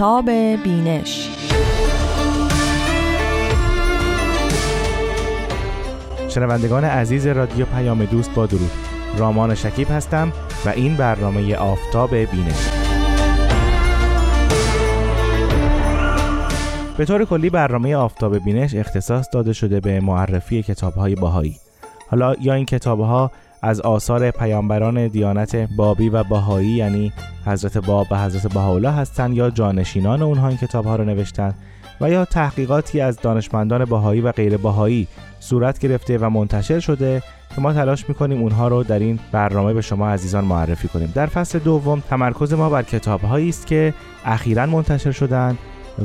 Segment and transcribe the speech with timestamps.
[0.00, 0.30] آفتاب
[0.64, 1.28] بینش.
[6.28, 8.70] شنوندگان عزیز رادیو پیام دوست با درود.
[9.18, 10.32] رامان شکیب هستم
[10.66, 12.70] و این برنامه آفتاب بینش.
[16.98, 21.56] به طور کلی برنامه آفتاب بینش اختصاص داده شده به معرفی کتاب های باهایی
[22.10, 23.30] حالا یا این کتاب ها
[23.62, 27.12] از آثار پیامبران دیانت بابی و باهایی یعنی
[27.46, 31.54] حضرت باب و حضرت بهاءالله هستند یا جانشینان اونها این کتاب ها رو نوشتن
[32.00, 35.06] و یا تحقیقاتی از دانشمندان باهایی و غیر باهایی
[35.40, 37.22] صورت گرفته و منتشر شده
[37.54, 41.12] که ما تلاش می‌کنیم اونها رو در این برنامه به شما عزیزان معرفی کنیم.
[41.14, 45.58] در فصل دوم تمرکز ما بر کتاب است که اخیرا منتشر شدند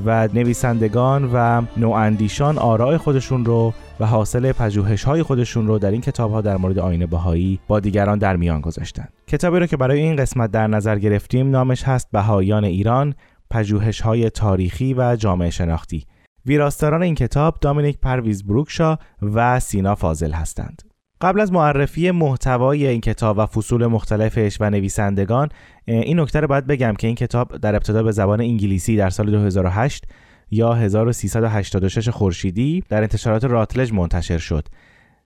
[0.05, 6.01] و نویسندگان و نواندیشان آراء خودشون رو و حاصل پژوهش های خودشون رو در این
[6.01, 9.07] کتاب ها در مورد آین بهایی با دیگران در میان گذاشتن.
[9.27, 13.13] کتابی رو که برای این قسمت در نظر گرفتیم نامش هست بهاییان ایران
[13.49, 16.05] پژوهش های تاریخی و جامعه شناختی.
[16.45, 20.94] ویراستاران این کتاب دامینیک پرویز بروکشا و سینا فاضل هستند.
[21.21, 25.49] قبل از معرفی محتوای این کتاب و فصول مختلفش و نویسندگان
[25.85, 29.31] این نکته رو باید بگم که این کتاب در ابتدا به زبان انگلیسی در سال
[29.31, 30.05] 2008
[30.51, 34.67] یا 1386 خورشیدی در انتشارات راتلج منتشر شد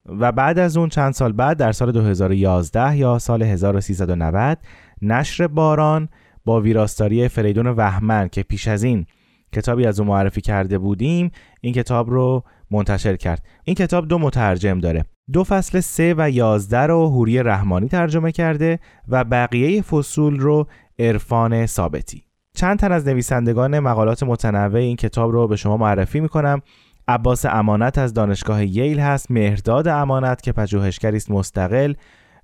[0.05, 4.57] و بعد از اون چند سال بعد در سال 2011 یا سال 1390
[5.01, 6.09] نشر باران
[6.45, 9.05] با ویراستاری فریدون وهمن که پیش از این
[9.53, 13.45] کتابی از اون معرفی کرده بودیم این کتاب رو منتشر کرد.
[13.63, 15.05] این کتاب دو مترجم داره.
[15.33, 20.67] دو فصل سه و یازده رو هوری رحمانی ترجمه کرده و بقیه فصول رو
[20.99, 22.23] عرفان ثابتی.
[22.55, 26.61] چند تن از نویسندگان مقالات متنوع این کتاب رو به شما معرفی می‌کنم.
[27.07, 31.93] عباس امانت از دانشگاه ییل هست مهرداد امانت که پژوهشگری است مستقل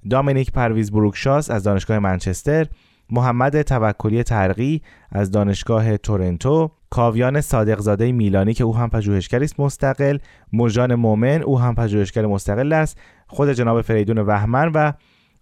[0.09, 2.67] دامینیک پرویز بروکشاس از دانشگاه منچستر
[3.09, 10.17] محمد توکلی ترقی از دانشگاه تورنتو کاویان صادقزاده میلانی که او هم پژوهشگری است مستقل
[10.53, 12.97] مجان مومن او هم پژوهشگر مستقل است.
[13.27, 14.93] خود جناب فریدون وهمن و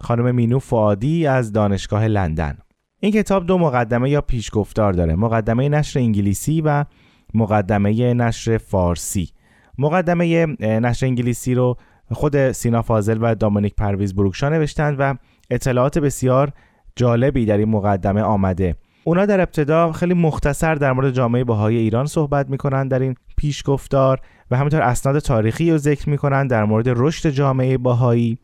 [0.02, 2.58] خانم مینو فعادی از دانشگاه لندن.
[3.00, 5.16] این کتاب دو مقدمه یا پیشگفتار داره.
[5.16, 6.86] مقدمه نشر انگلیسی و
[7.34, 9.30] مقدمه نشر فارسی.
[9.78, 11.78] مقدمه نشر انگلیسی رو
[12.12, 15.16] خود سینا فاضل و دامونیک پرویز بروکشا نوشتند و
[15.50, 16.52] اطلاعات بسیار
[16.96, 18.76] جالبی در این مقدمه آمده.
[19.06, 24.20] اونا در ابتدا خیلی مختصر در مورد جامعه بهایی ایران صحبت می‌کنن در این پیشگفتار
[24.52, 28.38] و همینطور اسناد تاریخی رو ذکر می‌کنن در مورد رشد جامعه بهایی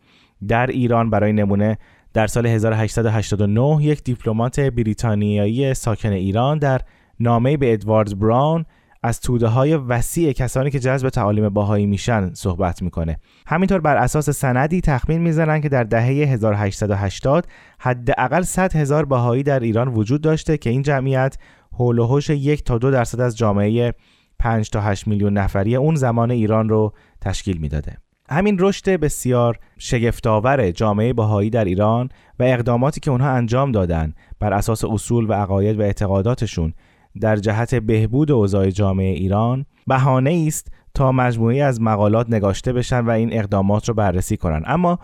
[0.48, 1.78] در ایران برای نمونه
[2.14, 6.82] در سال 1889 یک دیپلمات بریتانیایی ساکن ایران در
[7.20, 8.66] نامه به ادوارد براون
[9.04, 13.20] از توده های وسیع کسانی که جذب تعالیم باهایی میشن صحبت می‌کنه.
[13.48, 17.48] همینطور بر اساس سندی تخمین می‌زنن که در دهه 1880
[17.80, 21.38] حداقل 100 هزار باهایی در ایران وجود داشته که این جمعیت
[21.72, 23.94] حول و یک تا دو درصد از جامعه
[24.40, 27.98] 5 تا 8 میلیون نفری اون زمان ایران رو تشکیل می‌داده.
[28.30, 32.10] همین رشد بسیار شگفتآور جامعه بهایی در ایران
[32.40, 36.74] و اقداماتی که اونها انجام دادن بر اساس اصول و عقاید و اعتقاداتشون
[37.22, 43.10] در جهت بهبود اوضاع جامعه ایران بهانه است تا مجموعی از مقالات نگاشته بشن و
[43.10, 44.64] این اقدامات رو بررسی کنن.
[44.66, 45.00] اما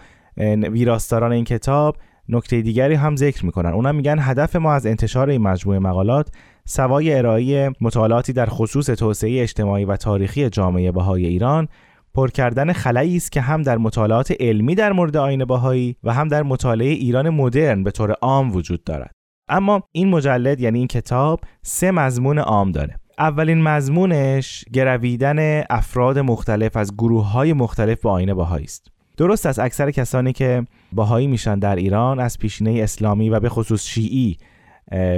[0.72, 1.98] ویراستاران این کتاب
[2.30, 3.70] نکته دیگری هم ذکر می‌کنن.
[3.70, 6.30] اونا میگن هدف ما از انتشار این مجموعه مقالات
[6.66, 11.68] سوای ارائه مطالعاتی در خصوص توسعه اجتماعی و تاریخی جامعه بهای ایران
[12.14, 16.28] پر کردن خلایی است که هم در مطالعات علمی در مورد آین باهایی و هم
[16.28, 19.15] در مطالعه ایران مدرن به طور عام وجود دارد.
[19.50, 22.96] اما این مجلد یعنی این کتاب سه مضمون عام داره.
[23.20, 28.88] اولین مضمونش گرویدن افراد مختلف از گروه های مختلف به آین باهایی است.
[29.18, 33.86] درست است اکثر کسانی که باهایی میشن در ایران از پیشینه اسلامی و به خصوص
[33.86, 34.38] شیعی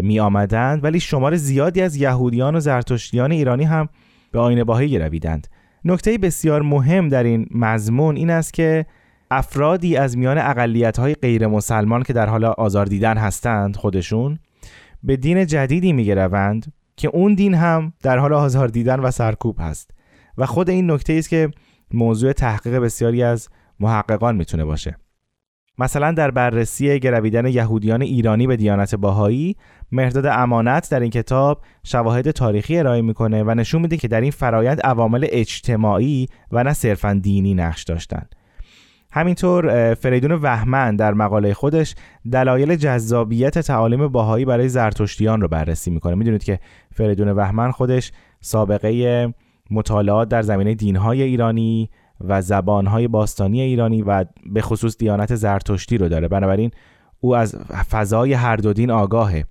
[0.04, 3.90] می آمدند ولی شمار زیادی از یهودیان و زرتشتیان ایرانی هم
[4.32, 5.48] به آین باهایی گرویدند.
[5.86, 8.86] نکته بسیار مهم در این مضمون این است که
[9.32, 14.40] افرادی از میان اقلیت های غیر مسلمان که در حال آزار دیدن هستند خودشون
[15.04, 19.92] به دین جدیدی میگروند که اون دین هم در حال آزار دیدن و سرکوب هست.
[20.38, 21.52] و خود این نکته است که
[21.94, 24.98] موضوع تحقیق بسیاری از محققان می‌تونه باشه.
[25.80, 29.56] مثلا در بررسی گرویدن یهودیان ایرانی به دیانت باهایی
[29.92, 34.32] مهرداد امانت در این کتاب شواهد تاریخی ارائه می‌کنه و نشون میده که در این
[34.32, 38.36] فرایند عوامل اجتماعی و نه صرفا دینی نقش داشتند
[39.12, 41.96] همینطور فریدون وهمن در مقاله خودش
[42.32, 46.16] دلایل جذابیت تعالیم باهایی برای زرتشتیان رو بررسی می‌کنه.
[46.16, 46.60] می‌دونید که
[46.94, 48.12] فریدون وهمن خودش
[48.42, 49.34] سابقه
[49.72, 51.90] مطالعات در زمینه دینهای ایرانی
[52.22, 56.28] و زبانهای باستانی ایرانی و به خصوص دیانت زرتشتی رو داره.
[56.28, 56.72] بنابراین
[57.20, 57.56] او از
[57.92, 59.46] فضای هر دو دین آگاهه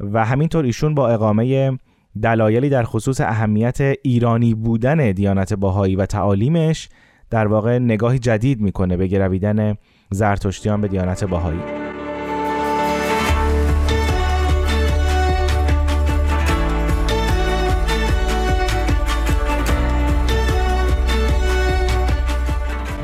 [0.00, 1.78] و همینطور ایشون با اقامه
[2.22, 6.88] دلایلی در خصوص اهمیت ایرانی بودن دیانت باهایی و تعالیمش
[7.30, 9.74] در واقع نگاهی جدید می‌کنه به گرویدن
[10.10, 11.60] زرتشتیان به دیانت باهایی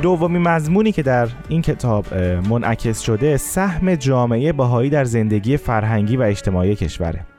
[0.02, 2.14] دومین مضمونی که در این کتاب
[2.50, 7.31] منعکس شده سهم جامعه باهایی در زندگی فرهنگی و اجتماعی کشوره.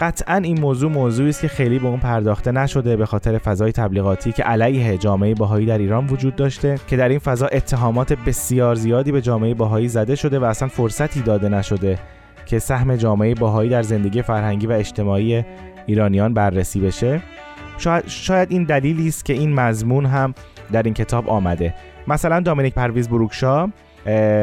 [0.00, 4.32] قطعا این موضوع موضوعی است که خیلی به اون پرداخته نشده به خاطر فضای تبلیغاتی
[4.32, 9.12] که علیه جامعه باهایی در ایران وجود داشته که در این فضا اتهامات بسیار زیادی
[9.12, 11.98] به جامعه باهایی زده شده و اصلا فرصتی داده نشده
[12.46, 15.44] که سهم جامعه باهایی در زندگی فرهنگی و اجتماعی
[15.86, 17.22] ایرانیان بررسی بشه.
[17.78, 20.34] شاید, شاید این دلیلی است که این مضمون هم
[20.72, 21.74] در این کتاب آمده.
[22.08, 23.68] مثلا دامینیک پرویز بروکشا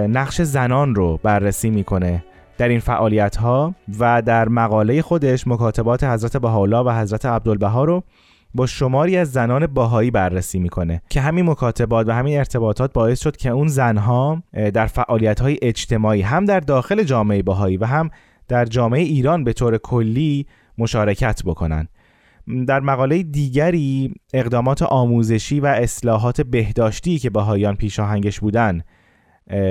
[0.07, 2.23] نقش زنان رو بررسی می‌کنه.
[2.61, 8.03] در این فعالیت ها و در مقاله خودش مکاتبات حضرت بهاءالله و حضرت عبدالبها رو
[8.55, 13.37] با شماری از زنان باهایی بررسی می‌کنه که همین مکاتبات و همین ارتباطات باعث شد
[13.37, 14.43] که اون زنها
[14.73, 18.09] در فعالیت های اجتماعی هم در داخل جامعه باهایی و هم
[18.47, 20.47] در جامعه ایران به طور کلی
[20.77, 21.87] مشارکت بکنن.
[22.67, 28.81] در مقاله دیگری اقدامات آموزشی و اصلاحات بهداشتی که باهایان پیشاهنگش بودن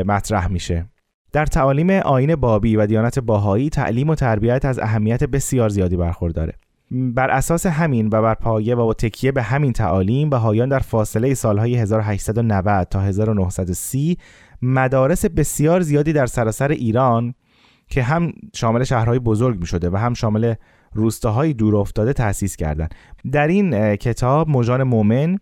[0.07, 0.87] مطرح میشه.
[1.33, 6.55] در تعالیم آین بابی و دیانت باهایی تعلیم و تربیت از اهمیت بسیار زیادی برخورداره
[6.91, 11.35] بر اساس همین و بر پایه و با تکیه به همین تعالیم بهایان در فاصله
[11.35, 14.19] سالهای 1890 تا 1930
[14.63, 17.35] مدارس بسیار زیادی در سراسر ایران
[17.89, 20.55] که هم شامل شهرهای بزرگ می شده و هم شامل
[20.93, 22.95] روستاهای دور افتاده تأسیس کردند.
[23.33, 25.39] در این کتاب موجان مومن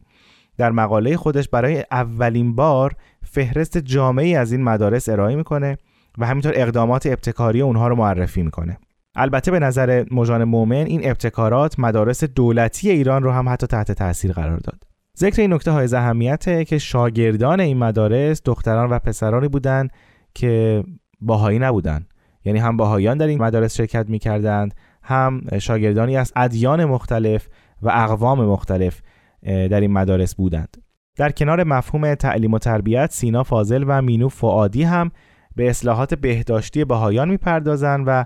[0.56, 2.94] در مقاله خودش برای اولین بار
[3.30, 5.78] فهرست جامعی از این مدارس ارائه می‌کنه
[6.19, 8.78] و همینطور اقدامات ابتکاری اونها رو معرفی می‌کنه.
[9.14, 14.32] البته به نظر مجان مومن این ابتکارات مدارس دولتی ایران رو هم حتی تحت تاثیر
[14.32, 14.82] قرار داد.
[15.19, 19.90] ذکر این نکته های اهمیته که شاگردان این مدارس دختران و پسرانی بودند
[20.34, 20.84] که
[21.20, 22.06] باهایی نبودند
[22.44, 27.48] یعنی هم باهایان در این مدارس شرکت می‌کردند هم شاگردانی از ادیان مختلف
[27.82, 29.00] و اقوام مختلف
[29.42, 30.76] در این مدارس بودند.
[31.18, 35.10] در کنار مفهوم تعلیم و تربیت سینا فاضل و مینو فعادی هم
[35.56, 38.24] به اصلاحات بهداشتی بهایان می‌پردازند و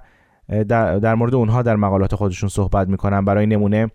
[0.68, 3.24] در, در مورد اونها در مقالات خودشون صحبت می‌کنن.
[3.24, 3.90] برای نمونه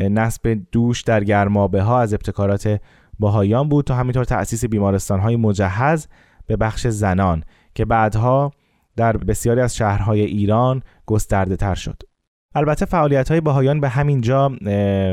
[0.00, 2.80] نصب دوش در گرمابه ها از ابتکارات
[3.18, 3.84] باهایان بود.
[3.84, 6.08] تا همینطور تأسیس بیمارستان های مجهز
[6.46, 8.52] به بخش زنان که بعدها
[8.96, 12.02] در بسیاری از شهرهای ایران گسترده تر شد.
[12.54, 14.48] البته فعالیت های باهایان به همین جا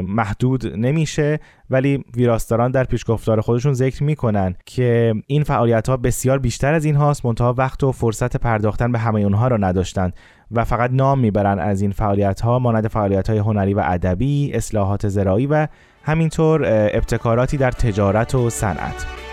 [0.08, 1.40] محدود نمیشه
[1.70, 6.96] ولی ویراستاران در پیشگفتار خودشون ذکر می‌کنن که این فعالیت ها بسیار بیشتر از این
[6.96, 10.14] هاست منتها وقت و فرصت پرداختن به همه اونها را نداشتند
[10.52, 15.08] و فقط نام می‌برن از این فعالیت ها مانند فعالیت های هنری و ادبی اصلاحات
[15.08, 15.68] زراعی و
[16.04, 16.62] همینطور
[16.94, 19.25] ابتکاراتی در تجارت و صنعت.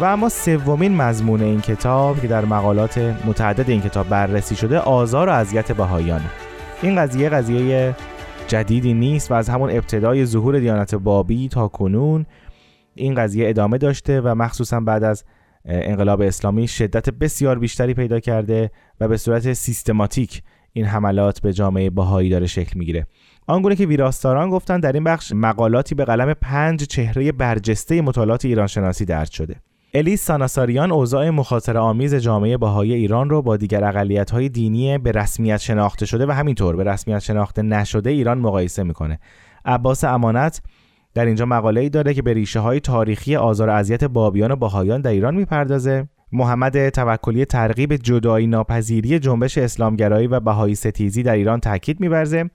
[0.00, 5.28] و اما سومین مضمون این کتاب که در مقالات متعدد این کتاب بررسی شده آزار
[5.28, 6.30] و اذیت بهایانه
[6.82, 7.96] این قضیه قضیه
[8.48, 12.26] جدیدی نیست و از همون ابتدای ظهور دیانت بابی تا کنون
[12.94, 15.24] این قضیه ادامه داشته و مخصوصا بعد از
[15.64, 21.90] انقلاب اسلامی شدت بسیار بیشتری پیدا کرده و به صورت سیستماتیک این حملات به جامعه
[21.90, 23.06] بهایی داره شکل می‌گیره.
[23.46, 29.04] آنگونه که ویراستاران گفتن در این بخش مقالاتی به قلم پنج چهره برجسته مطالعات ایرانشناسی
[29.04, 29.56] درد شده.
[29.96, 35.56] الیس ساناساریان اوضاع مخاطره آمیز جامعه بهایی ایران رو با دیگر اقلیت‌های دینی به رسمیت
[35.56, 39.18] شناخته شده و همینطور به رسمیت شناخته نشده ایران مقایسه می‌کنه.
[39.64, 40.62] عباس امانت
[41.14, 45.00] در اینجا مقاله ای داره که به ریشه های تاریخی آزار اذیت بابیان و باهایان
[45.00, 46.08] در ایران می‌پردازه.
[46.32, 52.50] محمد توکلی ترغیب جدایی ناپذیری جنبش اسلامگرایی و بهایی ستیزی در ایران تاکید میورزه.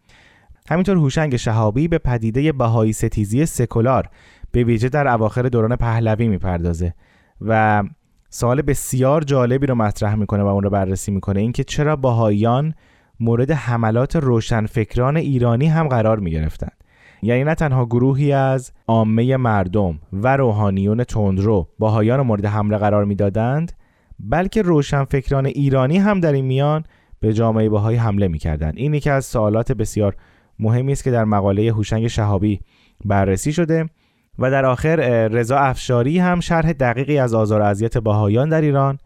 [0.69, 4.09] همینطور هوشنگ شهابی به پدیده بهایی ستیزی سکولار
[4.51, 6.93] به ویژه در اواخر دوران پهلوی می‌پردازه
[7.41, 7.83] و
[8.29, 11.39] سوال بسیار جالبی رو مطرح می‌کنه و اون رو بررسی می‌کنه.
[11.39, 12.73] اینکه چرا باهایان
[13.19, 16.83] مورد حملات روشنفکران ایرانی هم قرار می‌گرفتند.
[17.21, 23.71] یعنی نه تنها گروهی از عامه مردم و روحانیون تندرو باهایان مورد حمله قرار می‌دادند
[24.19, 26.83] بلکه روشنفکران ایرانی هم در این میان
[27.19, 28.73] به جامعه باهایی حمله می‌کردند.
[28.77, 30.15] این یکی از سوالات بسیار
[30.59, 32.59] مهمی است که در مقاله هوشنگ شهابی
[33.05, 33.89] بررسی شده.
[34.41, 34.95] و در آخر
[35.27, 38.99] رضا افشاری هم شرح دقیقی از آزار و اذیت باهایان در ایران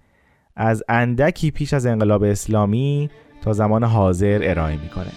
[0.55, 3.09] از اندکی پیش از انقلاب اسلامی
[3.41, 5.11] تا زمان حاضر ارائه می‌کنه.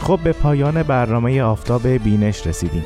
[0.00, 2.84] خب به پایان برنامه آفتاب بینش رسیدیم.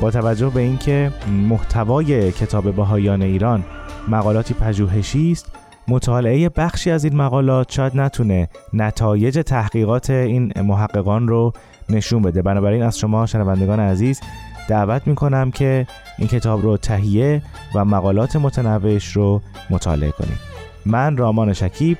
[0.00, 1.12] با توجه به اینکه
[1.48, 3.64] محتوای کتاب بهایان ایران
[4.08, 5.52] مقالاتی پژوهشی است
[5.88, 11.52] مطالعه بخشی از این مقالات شاید نتونه نتایج تحقیقات این محققان رو
[11.88, 12.42] نشون بده.
[12.42, 14.20] بنابراین از شما شنوندگان عزیز
[14.68, 15.86] دعوت می‌کنم که
[16.18, 17.42] این کتاب رو تهیه
[17.74, 20.38] و مقالات متنوعش رو مطالعه کنید.
[20.86, 21.98] من رامان شکیب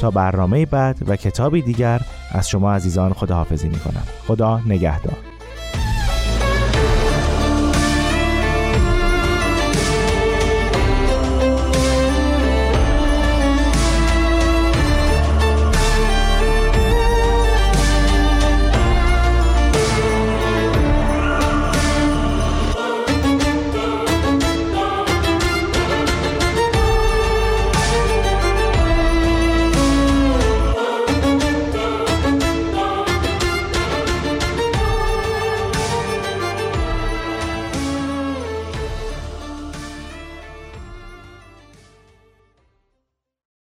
[0.00, 4.02] تا برنامه بعد و کتابی دیگر از شما عزیزان خداحافظی می‌کنم.
[4.26, 5.31] خدا نگهدار.